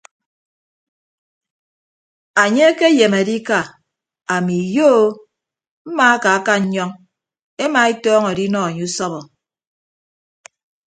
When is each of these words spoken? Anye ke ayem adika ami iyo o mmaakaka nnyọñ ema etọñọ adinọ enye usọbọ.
Anye 2.41 2.67
ke 2.77 2.85
ayem 2.91 3.13
adika 3.19 3.59
ami 4.33 4.55
iyo 4.65 4.87
o 5.01 5.03
mmaakaka 5.87 6.53
nnyọñ 6.61 6.89
ema 7.63 7.81
etọñọ 7.91 8.27
adinọ 8.31 8.59
enye 8.69 8.83
usọbọ. 8.89 9.19